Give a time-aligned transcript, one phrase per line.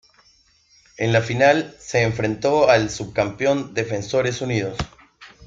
[0.97, 4.75] En la Final se enfrentó al subcampeón Defensores Unidos.